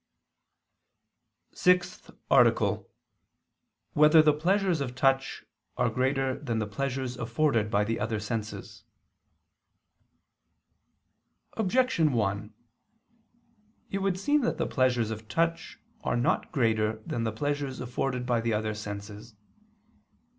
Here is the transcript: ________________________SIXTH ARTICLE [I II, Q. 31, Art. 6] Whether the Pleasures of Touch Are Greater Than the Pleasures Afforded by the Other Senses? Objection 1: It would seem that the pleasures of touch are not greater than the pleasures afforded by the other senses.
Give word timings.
________________________SIXTH 1.55 2.09
ARTICLE 2.31 2.67
[I 2.67 2.71
II, 2.71 2.75
Q. 2.77 2.85
31, 2.85 2.95
Art. 2.97 3.93
6] 3.93 3.95
Whether 3.99 4.21
the 4.23 4.33
Pleasures 4.33 4.81
of 4.81 4.95
Touch 4.95 5.45
Are 5.77 5.89
Greater 5.91 6.39
Than 6.39 6.57
the 6.57 6.65
Pleasures 6.65 7.17
Afforded 7.17 7.69
by 7.69 7.83
the 7.83 7.99
Other 7.99 8.19
Senses? 8.19 8.83
Objection 11.53 12.13
1: 12.13 12.51
It 13.91 13.99
would 13.99 14.19
seem 14.19 14.41
that 14.41 14.57
the 14.57 14.65
pleasures 14.65 15.11
of 15.11 15.27
touch 15.27 15.77
are 16.03 16.17
not 16.17 16.51
greater 16.51 17.03
than 17.05 17.23
the 17.23 17.31
pleasures 17.31 17.79
afforded 17.79 18.25
by 18.25 18.41
the 18.41 18.53
other 18.53 18.73
senses. 18.73 19.35